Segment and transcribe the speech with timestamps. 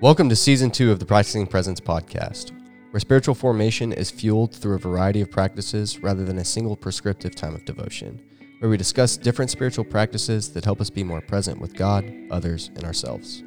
[0.00, 2.50] Welcome to season two of the Practicing Presence podcast,
[2.90, 7.36] where spiritual formation is fueled through a variety of practices rather than a single prescriptive
[7.36, 8.20] time of devotion,
[8.58, 12.72] where we discuss different spiritual practices that help us be more present with God, others,
[12.74, 13.44] and ourselves.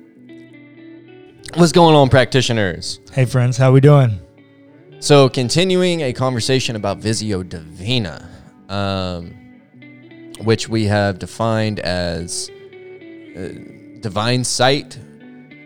[1.55, 3.02] What's going on, practitioners?
[3.11, 4.21] Hey friends, how are we doing?
[5.00, 8.28] So, continuing a conversation about Visio Divina,
[8.70, 9.32] um,
[10.43, 12.50] which we have defined as
[13.37, 13.50] uh,
[14.00, 14.97] divine sight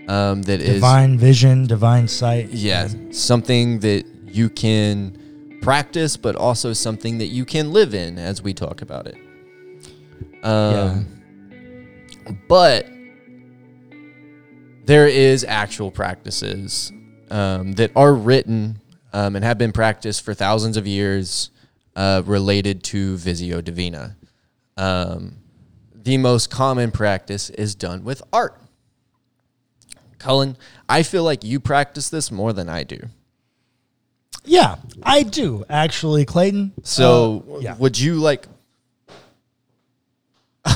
[0.10, 2.50] um, that is Divine vision, divine sight.
[2.50, 8.42] yeah, something that you can practice, but also something that you can live in as
[8.42, 9.16] we talk about it.
[10.44, 11.06] Um,
[12.48, 12.88] But
[14.86, 16.92] there is actual practices
[17.30, 18.80] um, that are written
[19.14, 21.50] um, and have been practiced for thousands of years
[21.96, 24.16] uh, related to Visio Divina.
[24.78, 25.38] Um,
[25.94, 28.60] the most common practice is done with art.
[30.18, 33.00] Cullen, I feel like you practice this more than I do.
[34.46, 36.74] Yeah, I do actually, Clayton.
[36.84, 37.76] So, Uh, yeah.
[37.78, 38.48] would you like?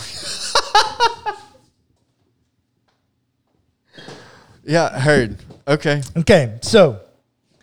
[4.65, 5.37] yeah, heard.
[5.67, 6.01] Okay.
[6.17, 6.99] Okay, so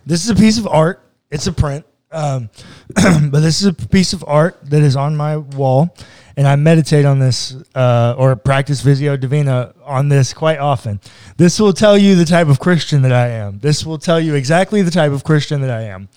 [0.07, 1.03] this is a piece of art.
[1.31, 2.51] It's a print, um,
[2.95, 5.95] but this is a piece of art that is on my wall,
[6.37, 11.01] and I meditate on this uh, or practice Visio Divina on this quite often.
[11.37, 13.59] This will tell you the type of Christian that I am.
[13.61, 16.09] This will tell you exactly the type of Christian that I am.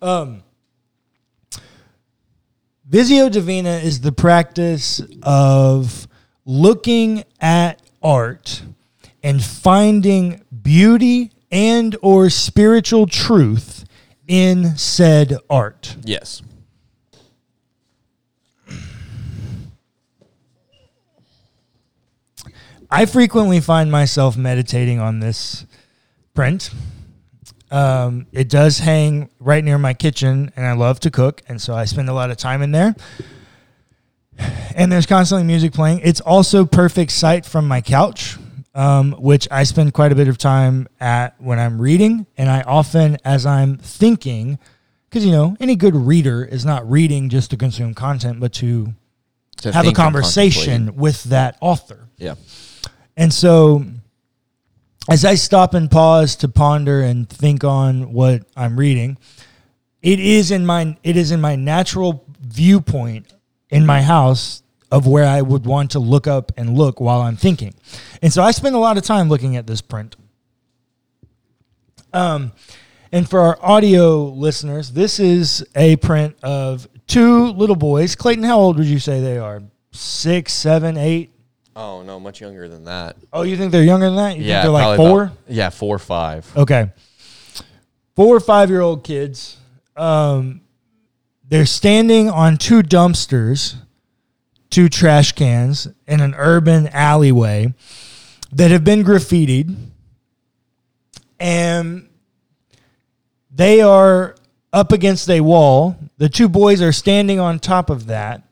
[0.00, 0.42] Um,
[2.88, 6.08] Visio Divina is the practice of
[6.44, 8.62] looking at art
[9.22, 13.84] and finding beauty and or spiritual truth
[14.26, 15.96] in said art.
[16.04, 16.42] Yes.
[22.92, 25.64] I frequently find myself meditating on this
[26.34, 26.70] print.
[27.70, 31.74] Um, it does hang right near my kitchen, and I love to cook, and so
[31.74, 32.96] I spend a lot of time in there.
[34.74, 36.00] And there's constantly music playing.
[36.02, 38.38] It's also perfect sight from my couch,
[38.74, 42.62] um, which I spend quite a bit of time at when I'm reading, and I
[42.62, 44.58] often, as I'm thinking,
[45.08, 48.94] because you know any good reader is not reading just to consume content, but to
[49.62, 52.08] To have a conversation with that author.
[52.16, 52.34] Yeah.
[53.16, 53.84] And so
[55.08, 59.18] as I stop and pause to ponder and think on what I'm reading,
[60.02, 63.32] it is in my it is in my natural viewpoint
[63.68, 67.36] in my house of where I would want to look up and look while I'm
[67.36, 67.74] thinking.
[68.22, 70.16] And so I spend a lot of time looking at this print.
[72.12, 72.52] Um
[73.12, 78.14] and for our audio listeners, this is a print of two little boys.
[78.14, 79.62] Clayton, how old would you say they are?
[79.92, 81.30] Six, seven, eight?
[81.74, 83.16] Oh no, much younger than that.
[83.32, 84.36] Oh, you think they're younger than that?
[84.36, 85.22] You yeah, think they're like four?
[85.24, 86.50] about- yeah, four or five.
[86.56, 86.90] Okay.
[88.16, 89.56] Four or five year old kids.
[89.96, 90.60] Um,
[91.48, 93.74] they're standing on two dumpsters,
[94.70, 97.74] two trash cans in an urban alleyway
[98.52, 99.74] that have been graffitied.
[101.38, 102.08] And
[103.50, 104.36] they are
[104.72, 105.96] up against a wall.
[106.18, 108.42] The two boys are standing on top of that.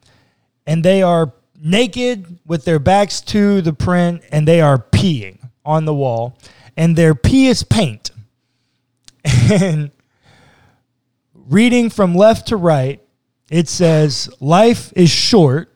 [0.66, 5.84] And they are naked with their backs to the print and they are peeing on
[5.84, 6.38] the wall.
[6.76, 8.10] And their pee is paint.
[9.50, 9.90] And
[11.34, 13.02] reading from left to right,
[13.50, 15.74] it says, Life is short.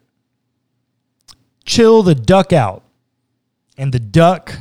[1.72, 2.82] Chill the duck out.
[3.78, 4.52] And the duck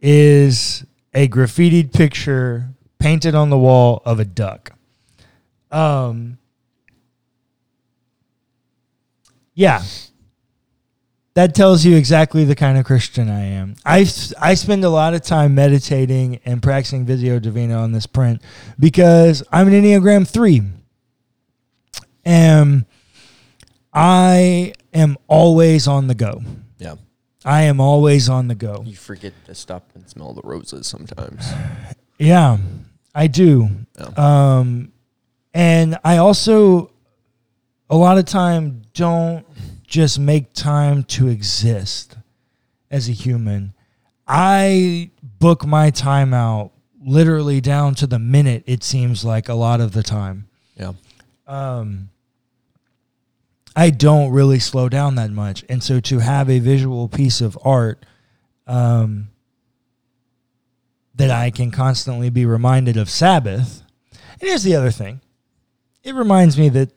[0.00, 0.84] is
[1.14, 4.72] a graffitied picture painted on the wall of a duck.
[5.70, 6.38] Um,
[9.54, 9.84] yeah.
[11.34, 13.76] That tells you exactly the kind of Christian I am.
[13.84, 14.00] I,
[14.40, 18.42] I spend a lot of time meditating and practicing Visio Divina on this print
[18.76, 20.62] because I'm an Enneagram 3.
[22.24, 22.86] And
[23.94, 26.42] I am always on the go.
[26.78, 26.96] Yeah.
[27.44, 28.82] I am always on the go.
[28.84, 31.46] You forget to stop and smell the roses sometimes.
[32.16, 32.58] Yeah,
[33.12, 33.68] I do.
[33.98, 34.06] Yeah.
[34.16, 34.92] Um,
[35.52, 36.92] and I also,
[37.90, 39.44] a lot of time, don't
[39.82, 42.16] just make time to exist
[42.88, 43.74] as a human.
[44.28, 45.10] I
[45.40, 46.70] book my time out
[47.04, 50.46] literally down to the minute, it seems like a lot of the time.
[50.76, 50.92] Yeah.
[51.46, 52.10] Um,
[53.76, 55.64] I don't really slow down that much.
[55.68, 58.04] And so to have a visual piece of art
[58.66, 59.28] um,
[61.14, 63.82] that I can constantly be reminded of Sabbath.
[64.12, 65.20] And here's the other thing
[66.02, 66.90] it reminds me that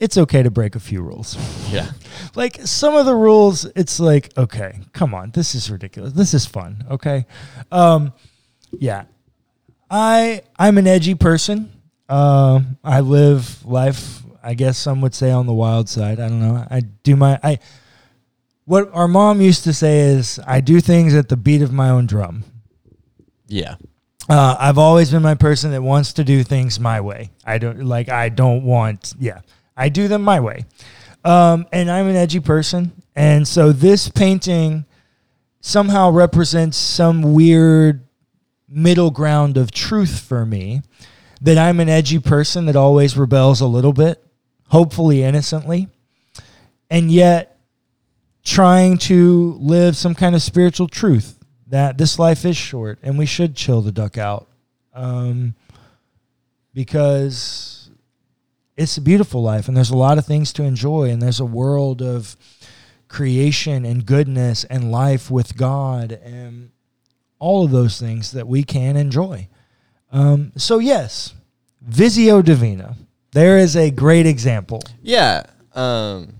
[0.00, 1.36] it's okay to break a few rules.
[1.72, 1.90] Yeah.
[2.34, 6.12] like some of the rules, it's like, okay, come on, this is ridiculous.
[6.12, 6.84] This is fun.
[6.90, 7.26] Okay.
[7.70, 8.12] Um,
[8.72, 9.04] yeah.
[9.90, 11.70] I I'm an edgy person.
[12.08, 16.20] Um, I live life, I guess some would say on the wild side.
[16.20, 16.66] I don't know.
[16.70, 17.58] I do my I
[18.64, 21.90] what our mom used to say is I do things at the beat of my
[21.90, 22.44] own drum.
[23.46, 23.76] Yeah.
[24.28, 27.30] Uh, I've always been my person that wants to do things my way.
[27.44, 28.08] I don't like.
[28.08, 29.14] I don't want.
[29.18, 29.40] Yeah,
[29.76, 30.64] I do them my way.
[31.24, 34.86] Um, and I'm an edgy person, and so this painting
[35.60, 38.06] somehow represents some weird
[38.66, 40.82] middle ground of truth for me.
[41.42, 44.24] That I'm an edgy person that always rebels a little bit,
[44.68, 45.88] hopefully innocently,
[46.90, 47.58] and yet
[48.44, 53.26] trying to live some kind of spiritual truth that this life is short and we
[53.26, 54.46] should chill the duck out
[54.92, 55.54] um,
[56.74, 57.90] because
[58.76, 61.44] it's a beautiful life and there's a lot of things to enjoy and there's a
[61.44, 62.36] world of
[63.08, 66.70] creation and goodness and life with God and
[67.38, 69.48] all of those things that we can enjoy.
[70.12, 71.34] Um, so yes,
[71.80, 72.96] Visio Divina.
[73.34, 74.80] There is a great example.
[75.02, 75.42] Yeah.
[75.74, 76.34] Um,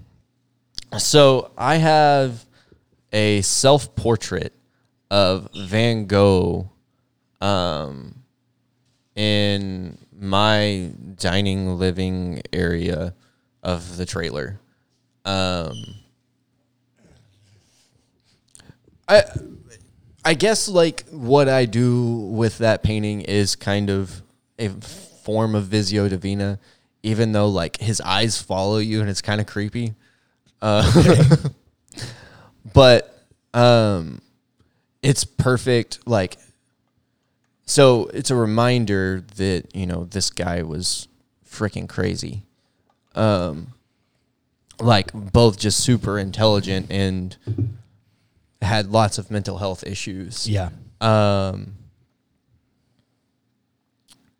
[0.96, 2.46] so I have
[3.12, 4.52] a self portrait
[5.10, 6.70] of Van Gogh
[7.40, 8.22] um,
[9.16, 13.12] in my dining living area
[13.64, 14.60] of the trailer.
[15.24, 15.74] Um,
[19.08, 19.24] I
[20.24, 24.22] I guess like what I do with that painting is kind of
[24.60, 26.60] a form of Visio Divina,
[27.04, 29.94] even though like his eyes follow you and it's kind of creepy.
[30.62, 31.36] Uh,
[32.72, 34.22] but um,
[35.02, 36.00] it's perfect.
[36.06, 36.38] Like,
[37.66, 41.06] so it's a reminder that you know this guy was
[41.46, 42.42] freaking crazy.
[43.14, 43.74] Um,
[44.80, 47.36] like both just super intelligent and
[48.62, 50.48] had lots of mental health issues.
[50.48, 50.70] Yeah.
[51.02, 51.74] Um,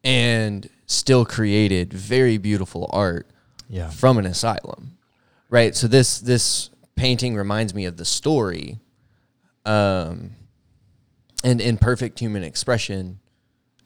[0.03, 3.27] and still created very beautiful art
[3.69, 3.91] Yeah.
[3.91, 4.97] from an asylum,
[5.51, 5.75] right?
[5.75, 8.79] So this this painting reminds me of the story,
[9.65, 10.33] um,
[11.43, 13.19] and in perfect human expression,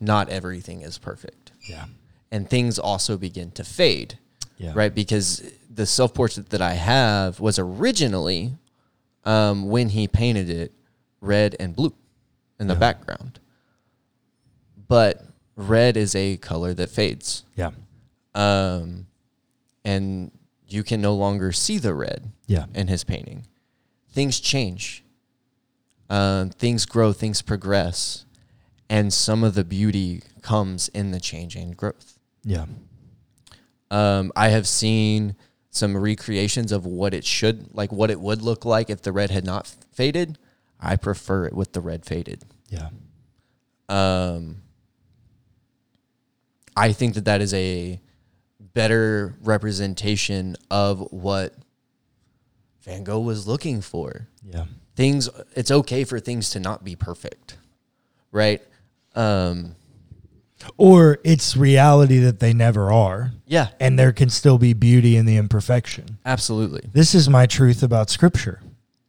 [0.00, 1.86] not everything is perfect, Yeah.
[2.30, 4.18] and things also begin to fade,
[4.58, 4.72] Yeah.
[4.74, 4.94] right?
[4.94, 5.42] Because
[5.72, 8.56] the self portrait that I have was originally,
[9.24, 10.72] um, when he painted it,
[11.20, 11.94] red and blue
[12.60, 12.80] in the Yeah.
[12.80, 13.40] background,
[14.88, 15.24] but
[15.58, 17.72] red is a color that fades Yeah.
[18.34, 19.06] um,
[19.84, 20.30] and
[20.66, 22.66] you can no longer see the red Yeah.
[22.74, 23.46] in his painting.
[24.10, 25.02] Things change,
[26.08, 28.24] um, things grow, things progress,
[28.88, 32.18] and some of the beauty comes in the change and growth.
[32.44, 32.66] Yeah.
[33.90, 35.34] Um, I have seen
[35.70, 39.30] some recreations of what it should like, what it would look like if the red
[39.30, 40.38] had not faded.
[40.80, 42.44] I prefer it with the red faded.
[42.68, 42.90] Yeah.
[43.88, 44.62] Um,
[46.78, 48.00] I think that that is a
[48.74, 51.54] better representation of what
[52.82, 54.28] Van Gogh was looking for.
[54.44, 54.64] Yeah.
[54.96, 57.56] Things, it's okay for things to not be perfect,
[58.32, 58.62] right?
[59.14, 59.74] Um,
[60.76, 65.24] Or it's reality that they never are, yeah, and there can still be beauty in
[65.26, 66.18] the imperfection.
[66.26, 66.88] absolutely.
[66.92, 68.60] This is my truth about Scripture.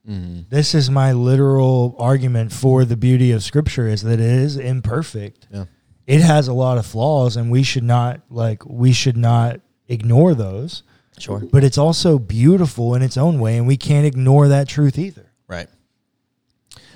[0.08, 0.42] Mm-hmm.
[0.50, 5.48] This is my literal argument for the beauty of Scripture is that it is imperfect.
[5.52, 5.66] Yeah.
[6.10, 10.34] It has a lot of flaws, and we should not like we should not ignore
[10.34, 10.82] those.
[11.20, 11.44] Sure.
[11.52, 15.32] But it's also beautiful in its own way, and we can't ignore that truth either.
[15.48, 15.68] Right.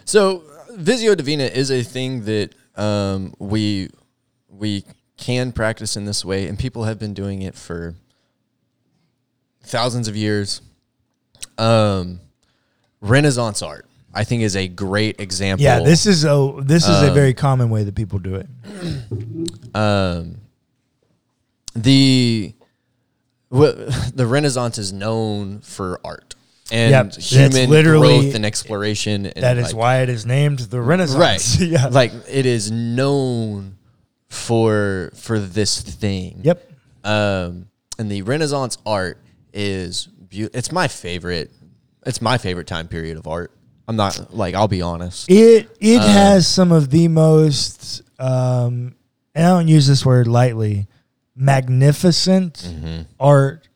[0.04, 3.90] So Visio Divina is a thing that um, we
[4.50, 4.84] we
[5.18, 7.94] can practice in this way, and people have been doing it for
[9.62, 10.62] thousands of years.
[11.60, 12.20] Um,
[13.00, 15.64] Renaissance art, I think, is a great example.
[15.64, 18.48] Yeah, this is a this is a Um, very common way that people do it.
[19.76, 20.38] um,
[21.76, 22.54] the
[23.52, 23.74] wh-
[24.14, 26.36] the Renaissance is known for art
[26.72, 29.26] and Yep, human growth and exploration.
[29.28, 31.20] And That is like, why it is named the Renaissance.
[31.20, 31.88] right yeah.
[31.88, 33.78] like it is known
[34.30, 36.68] for for this thing yep.
[37.04, 37.68] um
[38.00, 39.20] and the renaissance art
[39.54, 41.52] is beautiful it's my favorite
[42.04, 43.52] it's my favorite time period of art
[43.88, 48.96] i'm not like i'll be honest It it Uh, has some of the most um
[49.36, 50.88] and I don't use this word lightly,
[51.36, 53.02] magnificent Mm-hmm.
[53.20, 53.68] art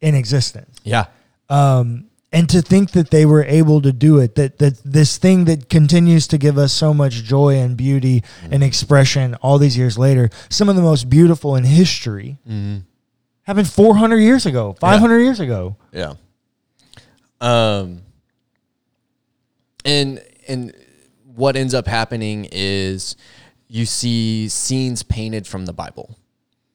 [0.00, 0.78] in existence.
[0.84, 1.06] yeah
[1.48, 5.46] Um and to think that they were able to do it, that that this thing
[5.46, 9.98] that continues to give us so much joy and beauty and expression all these years
[9.98, 12.78] later, some of the most beautiful in history mm-hmm.
[13.42, 15.74] Happened 400 years ago, 500 years ago.
[15.92, 16.12] Yeah.
[17.40, 18.02] Um.
[19.84, 20.74] And and
[21.24, 23.16] what ends up happening is
[23.68, 26.18] you see scenes painted from the Bible.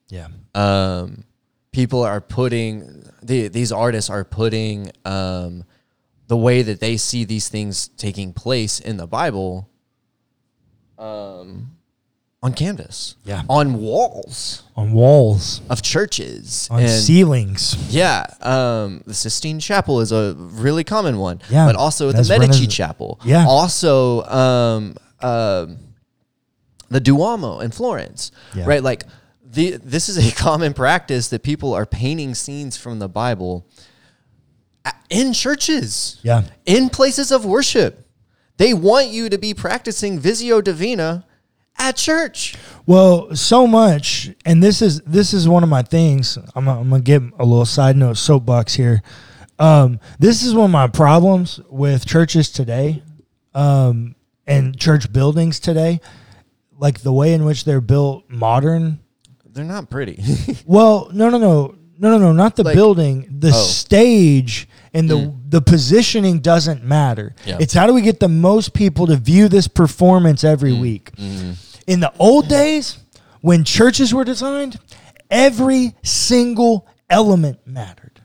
[0.10, 0.28] Yeah.
[0.54, 1.26] Um,
[1.72, 5.66] people are putting the, these artists are putting um,
[6.28, 9.70] the way that they see these things taking place in the Bible
[10.98, 11.75] um,
[12.46, 13.42] on canvas, Yeah.
[13.50, 17.76] on walls On walls, of churches, on and ceilings.
[17.90, 21.40] yeah, um, the Sistine Chapel is a really common one.
[21.50, 23.20] Yeah, but also the Medici Renais- Chapel.
[23.26, 23.46] Yeah.
[23.48, 25.78] also um, um,
[26.90, 28.32] the Duomo in Florence.
[28.54, 28.66] Yeah.
[28.68, 29.06] Right, like
[29.44, 33.66] the this is a common practice that people are painting scenes from the Bible
[35.10, 36.20] in churches.
[36.22, 36.44] Yeah.
[36.66, 38.02] in places of worship.
[38.58, 41.26] They want you to be practicing Visio Divina
[41.78, 42.56] at church.
[42.86, 46.38] Well, so much, and this is this is one of my things.
[46.56, 49.02] I'm, gonna- I'm gonna give a little side note soapbox here.
[49.58, 53.02] Um, this is one of my problems with churches today,
[53.54, 54.16] um,
[54.46, 56.02] and church buildings today,
[56.78, 59.00] like the way in which they're built modern.
[59.46, 60.22] They're not pretty.
[60.66, 63.52] Well, no, no, no, no, no, no, not the Like- building, the Oh.
[63.52, 67.36] stage and the the positioning doesn't matter.
[67.46, 67.58] Yeah.
[67.60, 71.12] It's how do we get the most people to view this performance every week.
[71.88, 72.98] In the old days,
[73.42, 74.80] when churches were designed,
[75.30, 78.22] every single element mattered.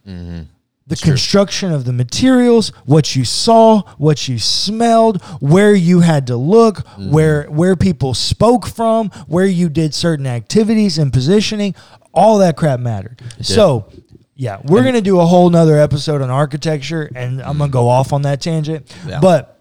[0.86, 6.36] The construction of the materials, what you saw, what you smelled, where you had to
[6.36, 11.76] look, where where people spoke from, where you did certain activities and positioning,
[12.12, 13.22] all that crap mattered.
[13.40, 13.86] So,
[14.40, 18.14] yeah, we're gonna do a whole nother episode on architecture, and I'm gonna go off
[18.14, 18.90] on that tangent.
[19.06, 19.20] Yeah.
[19.20, 19.60] But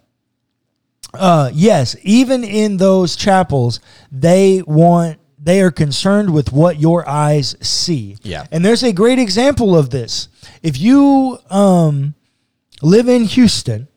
[1.14, 7.58] uh, yes, even in those chapels, they want they are concerned with what your eyes
[7.60, 8.16] see.
[8.24, 8.46] Yeah.
[8.54, 10.30] and there's a great example of this.
[10.64, 12.16] If you um,
[12.82, 13.90] live in Houston,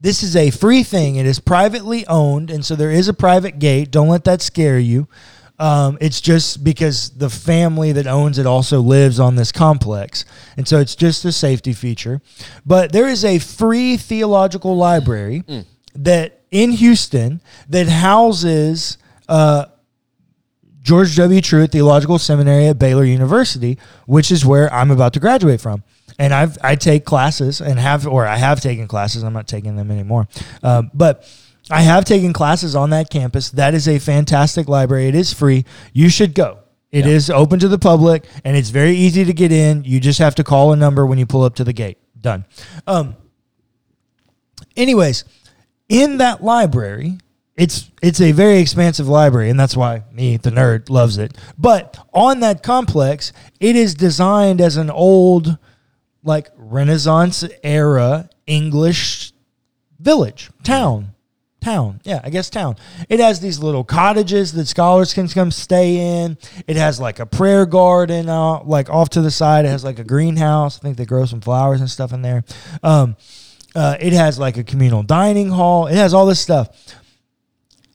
[0.00, 1.16] this is a free thing.
[1.16, 3.90] It is privately owned, and so there is a private gate.
[3.90, 5.08] Don't let that scare you.
[5.64, 10.26] Um, it's just because the family that owns it also lives on this complex,
[10.58, 12.20] and so it's just a safety feature.
[12.66, 15.42] But there is a free theological library
[15.94, 17.40] that in Houston
[17.70, 19.64] that houses uh,
[20.82, 21.40] George W.
[21.40, 25.82] Truett Theological Seminary at Baylor University, which is where I'm about to graduate from.
[26.18, 29.24] And I've I take classes and have or I have taken classes.
[29.24, 30.28] I'm not taking them anymore,
[30.62, 31.26] uh, but
[31.70, 33.50] I have taken classes on that campus.
[33.50, 35.08] That is a fantastic library.
[35.08, 35.64] It is free.
[35.92, 36.58] You should go.
[36.90, 39.82] It is open to the public and it's very easy to get in.
[39.82, 41.98] You just have to call a number when you pull up to the gate.
[42.20, 42.44] Done.
[42.86, 43.16] Um,
[44.76, 45.24] anyways,
[45.88, 47.18] in that library,
[47.56, 51.36] it's it's a very expansive library, and that's why me, the nerd, loves it.
[51.58, 55.58] But on that complex, it is designed as an old,
[56.22, 59.32] like Renaissance era English
[59.98, 61.13] village, town,
[61.64, 62.00] town.
[62.04, 62.76] Yeah, I guess town.
[63.08, 66.36] It has these little cottages that scholars can come stay in.
[66.66, 69.64] It has like a prayer garden, uh, like off to the side.
[69.64, 70.78] It has like a greenhouse.
[70.78, 72.44] I think they grow some flowers and stuff in there.
[72.82, 73.16] Um,
[73.74, 75.86] uh, it has like a communal dining hall.
[75.86, 76.68] It has all this stuff.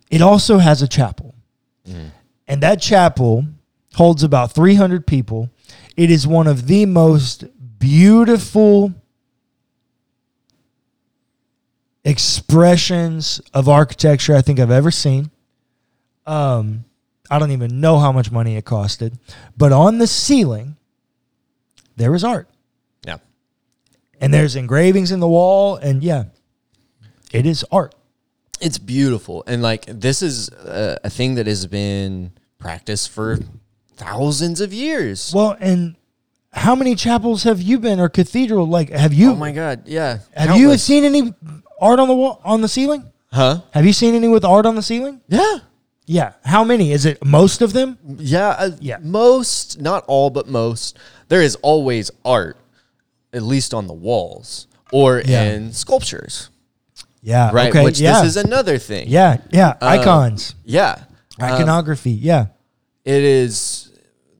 [0.09, 1.35] It also has a chapel.
[2.47, 3.45] And that chapel
[3.95, 5.49] holds about 300 people.
[5.95, 7.45] It is one of the most
[7.79, 8.93] beautiful
[12.03, 15.31] expressions of architecture I think I've ever seen.
[16.25, 16.85] Um,
[17.29, 19.17] I don't even know how much money it costed,
[19.57, 20.77] but on the ceiling,
[21.95, 22.47] there is art
[23.05, 23.17] yeah.
[24.19, 26.25] and there's engravings in the wall, and yeah,
[27.31, 27.95] it is art.
[28.61, 29.43] It's beautiful.
[29.47, 33.39] And like this is a, a thing that has been practiced for
[33.95, 35.31] thousands of years.
[35.33, 35.95] Well, and
[36.51, 38.67] how many chapels have you been or cathedral?
[38.67, 40.19] Like, have you oh my god, yeah.
[40.35, 41.33] have you seen any
[41.81, 43.11] art on the wall on the ceiling?
[43.31, 43.61] Huh?
[43.73, 45.21] Have you seen any with art on the ceiling?
[45.27, 45.57] Yeah.
[46.05, 46.33] Yeah.
[46.43, 46.91] How many?
[46.91, 47.97] Is it most of them?
[48.17, 48.97] Yeah, uh, Yeah.
[49.01, 50.97] Most, not all, but most.
[51.27, 52.57] There is always art,
[53.31, 55.43] at least on the walls or Yeah.
[55.43, 56.49] in sculptures,
[57.21, 57.51] Yeah.
[57.53, 57.69] right?
[57.69, 57.83] Okay.
[57.83, 58.21] Which yeah.
[58.23, 59.07] this is another thing.
[59.07, 59.37] yeah.
[59.51, 59.75] Yeah.
[59.79, 61.03] Uh, Icons, yeah.
[61.39, 62.11] Um, iconography.
[62.11, 62.47] Yeah.
[63.05, 63.85] it is.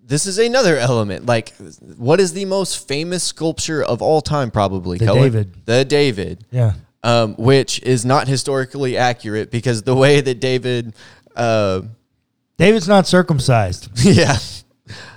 [0.06, 1.28] This is another element.
[1.28, 1.54] Like,
[1.98, 4.50] what is the most famous sculpture of all time?
[4.50, 5.22] Probably The Cohen?
[5.22, 5.54] David.
[5.66, 6.46] The David.
[6.50, 6.74] Yeah.
[7.04, 10.96] Um, which is not historically accurate because the way that David,
[11.36, 11.82] uh,
[12.58, 13.90] David's not circumcised.
[14.04, 14.38] yeah,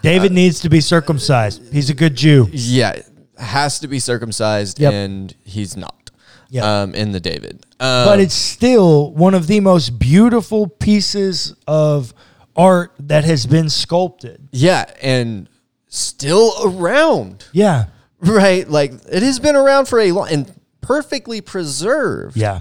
[0.02, 1.72] David needs to be circumcised.
[1.72, 2.48] He's a good Jew.
[2.52, 3.00] yeah,
[3.38, 4.92] has to be circumcised, Yep.
[4.92, 6.10] and he's not.
[6.50, 6.64] Yep.
[6.64, 12.12] Um, in the David, um, but it's still one of the most beautiful pieces of
[12.54, 14.48] art that has been sculpted.
[14.52, 15.48] yeah, and
[15.88, 17.86] still around, Yeah.
[18.20, 18.68] right?
[18.68, 22.36] Like it has been around for a long and perfectly preserved.
[22.36, 22.60] Yeah.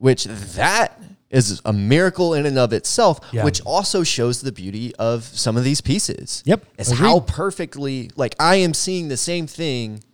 [0.00, 3.44] which that is a miracle in and of itself, Yeah.
[3.44, 6.42] which also shows the beauty of some of these pieces.
[6.46, 6.98] Yep, Is agreed.
[7.06, 10.04] how perfectly, like, I am seeing the same thing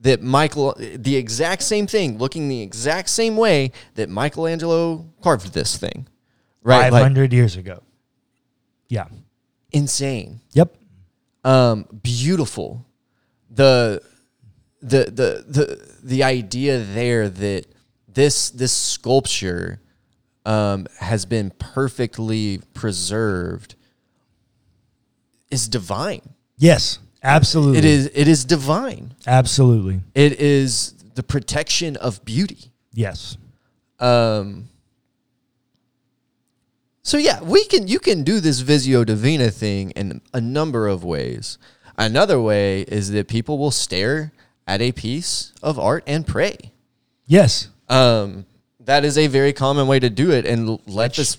[0.00, 5.76] that Michael, the exact same thing, looking the exact same way that Michelangelo carved this
[5.78, 6.06] thing.
[6.62, 6.90] Right?
[6.92, 7.82] Like, 500 years ago.
[8.88, 9.06] Yeah.
[9.72, 10.40] insane.
[10.52, 10.76] Yep.
[11.44, 12.84] um, beautiful.
[13.50, 14.02] The,
[14.82, 17.66] the the the the idea there that
[18.08, 19.80] this this sculpture
[20.46, 23.74] um, has been perfectly preserved
[25.50, 26.22] is divine.
[26.56, 26.98] Yes.
[27.22, 27.78] Absolutely.
[27.78, 29.14] It is it is divine.
[29.26, 30.00] Absolutely.
[30.14, 32.72] It is the protection of beauty.
[32.94, 33.36] Yes.
[33.98, 34.68] Um,
[37.02, 41.04] so yeah, we can you can do this Visio Divina thing in a number of
[41.04, 41.58] ways.
[41.98, 44.32] Another way is that people will stare
[44.70, 46.56] at a piece of art and pray.
[47.26, 47.68] Yes.
[47.88, 48.46] Um,
[48.78, 51.36] that is a very common way to do it, and let this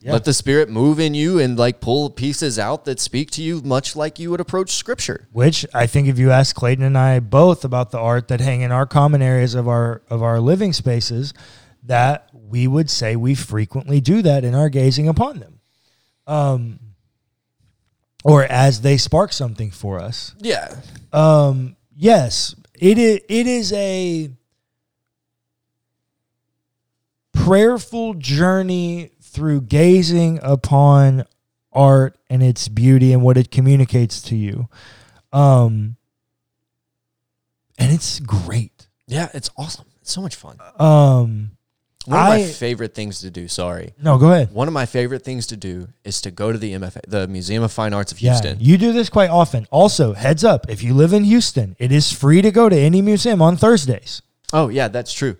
[0.00, 0.12] yeah.
[0.12, 3.62] let the spirit move in you and like pull pieces out that speak to you,
[3.62, 5.28] much like you would approach scripture.
[5.32, 8.62] Which I think if you ask Clayton and I both about the art that hang
[8.62, 11.32] in our common areas of our of our living spaces,
[11.84, 15.60] that we would say we frequently do that in our gazing upon them.
[16.26, 16.80] Um
[18.24, 20.34] or as they spark something for us.
[20.40, 20.74] Yeah,
[21.12, 23.20] Um, yes, it is.
[23.28, 24.30] It is a
[27.32, 31.24] prayerful journey through gazing upon
[31.72, 34.68] art and its beauty and what it communicates to you.
[35.32, 35.96] Um,
[37.76, 38.88] and it's great.
[39.06, 39.86] yeah, it's awesome.
[40.00, 40.58] It's so much fun.
[40.78, 41.52] Um,
[42.06, 43.48] One of my favorite things to do.
[43.48, 43.94] Sorry.
[44.02, 44.52] no, go ahead.
[44.52, 47.62] One of my favorite things to do is to go to the MFA, the Museum
[47.62, 48.58] of Fine Arts of Yeah, Houston.
[48.60, 49.66] you do this quite often.
[49.70, 53.00] Also, heads up: if you live in Houston, it is free to go to any
[53.00, 54.20] museum on Thursdays.
[54.52, 55.36] Oh yeah, that's true.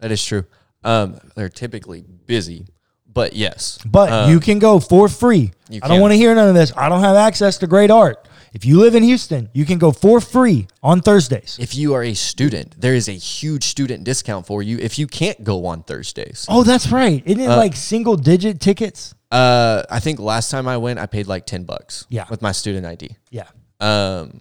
[0.00, 0.44] That is true.
[0.82, 2.66] Um, they're typically busy,
[3.06, 3.78] but yes.
[3.84, 5.52] But Uh, you can go for free.
[5.82, 6.72] I don't want to hear none of this.
[6.76, 8.26] I don't have access to great art.
[8.52, 11.56] If you live in Houston, you can go for free on Thursdays.
[11.60, 15.06] if you are a student, there is a huge student discount for you if you
[15.06, 16.46] can't go on Thursdays.
[16.48, 17.22] Oh, that's right.
[17.24, 19.14] Isn't it like single digit tickets?
[19.30, 22.06] Uh, I think last time I went, I paid like ten bucks.
[22.08, 22.26] Yeah.
[22.28, 23.16] with my student ID.
[23.30, 23.46] Yeah.
[23.78, 24.40] Um,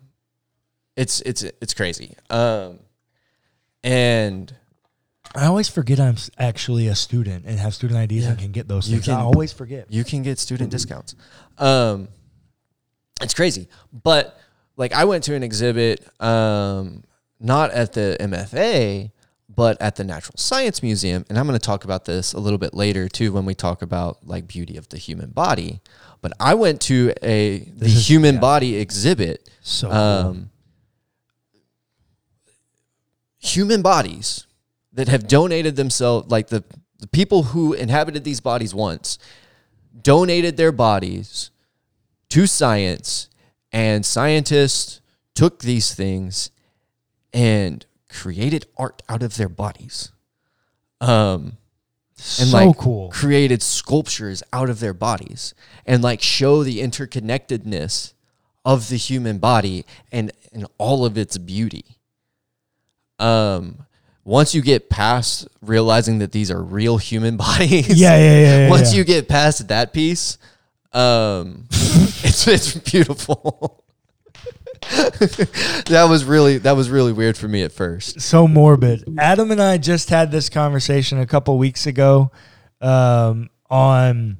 [0.95, 2.15] it's it's it's crazy.
[2.31, 2.79] Um,
[3.83, 4.53] and
[5.35, 8.89] I always forget I'm actually a student and have student IDs and can get those
[8.89, 9.09] You things.
[9.09, 9.85] I can- always forget.
[9.91, 11.15] you can get student discounts.
[11.59, 12.07] Um,
[13.21, 14.39] it's crazy, but
[14.75, 17.03] like I went to an exhibit, um,
[17.39, 19.11] not at the MFA,
[19.53, 22.59] but at the Natural Science Museum, and I'm going to talk about this a little
[22.59, 25.81] bit later too when we talk about like beauty of the human body.
[26.21, 28.41] But I went to a the is- human yeah.
[28.41, 29.49] body exhibit.
[29.61, 29.97] So cool.
[29.97, 30.49] Um,
[33.39, 34.45] human bodies
[34.93, 36.63] that have donated themselves, like the,
[36.99, 39.17] the people who inhabited these bodies once,
[40.01, 41.51] donated their bodies
[42.29, 43.29] to science,
[43.71, 45.01] and scientists
[45.35, 46.51] took these things
[47.33, 50.11] and created art out of their bodies.
[51.01, 51.57] Um,
[52.37, 53.09] and so like cool.
[53.09, 55.53] created sculptures out of their bodies
[55.85, 58.13] and like show the interconnectedness
[58.65, 61.97] of the human body and and all of its beauty
[63.19, 63.85] um
[64.25, 68.69] once you get past realizing that these are real human bodies Yeah, yeah, yeah, yeah,
[68.69, 68.97] once yeah.
[68.97, 70.37] you get past that piece
[70.93, 73.83] um it's it's beautiful
[74.89, 79.03] that was really that was really weird for me at first so morbid.
[79.17, 82.31] Adam and I just had this conversation a couple weeks ago
[82.81, 84.37] um, on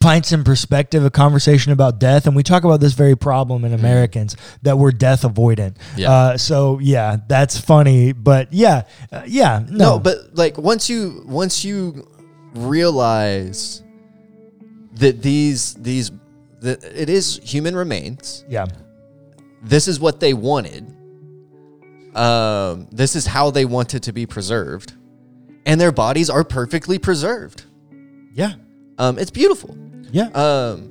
[0.00, 2.26] Pints in Perspective, a conversation about death.
[2.26, 5.76] And we talk about this very problem in Americans that we're death avoidant.
[5.96, 6.10] Yeah.
[6.10, 8.12] Uh, so, yeah, that's funny.
[8.12, 9.76] But yeah, uh, yeah, no.
[9.76, 12.06] no but like once you once you
[12.54, 13.82] realize
[14.94, 16.10] that these these
[16.60, 18.66] that it is human remains yeah.
[19.62, 20.86] this is what they wanted
[22.16, 24.94] um this is how they wanted to be preserved
[25.66, 27.64] and their bodies are perfectly preserved
[28.32, 28.54] Yeah.
[28.98, 29.76] um it's beautiful
[30.12, 30.28] Yeah.
[30.34, 30.90] um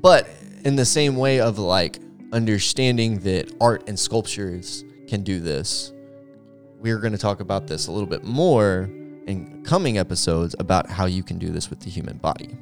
[0.00, 0.28] but
[0.64, 1.98] in the same way of like
[2.32, 5.92] understanding that art and sculptures can do this
[6.78, 8.88] we're going to talk about this a little bit more
[9.26, 12.56] in coming episodes about how you can do this with the human body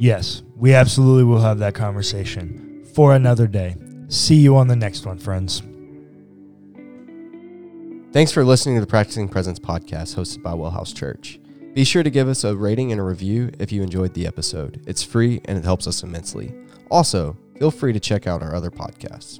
[0.00, 0.42] yes.
[0.56, 3.76] We absolutely will have that conversation for another day.
[4.08, 5.62] See you on the next one, friends.
[8.12, 11.38] Thanks for listening to the Practicing Presence podcast hosted by Wellhouse Church.
[11.74, 14.82] Be sure to give us a rating and a review if you enjoyed the episode.
[14.88, 16.52] It's free and it helps us immensely.
[16.90, 19.38] Also, feel free to check out our other podcasts.